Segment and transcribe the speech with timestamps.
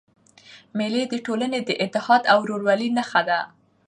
[0.77, 3.39] مېلې د ټولني د اتحاد او ورورولۍ نخښه ده.